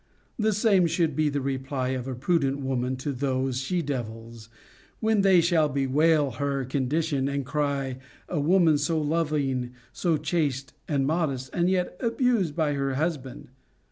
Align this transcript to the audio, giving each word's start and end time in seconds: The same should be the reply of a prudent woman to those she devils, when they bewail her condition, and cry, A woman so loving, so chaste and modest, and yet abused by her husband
The 0.39 0.51
same 0.51 0.87
should 0.87 1.15
be 1.15 1.29
the 1.29 1.41
reply 1.41 1.89
of 1.89 2.07
a 2.07 2.15
prudent 2.15 2.59
woman 2.61 2.95
to 2.95 3.11
those 3.13 3.59
she 3.59 3.83
devils, 3.83 4.49
when 4.99 5.21
they 5.21 5.41
bewail 5.41 6.31
her 6.37 6.65
condition, 6.65 7.27
and 7.27 7.45
cry, 7.45 7.99
A 8.27 8.39
woman 8.39 8.79
so 8.79 8.99
loving, 8.99 9.73
so 9.93 10.17
chaste 10.17 10.73
and 10.87 11.05
modest, 11.05 11.51
and 11.53 11.69
yet 11.69 11.95
abused 12.01 12.55
by 12.55 12.73
her 12.73 12.95
husband 12.95 13.49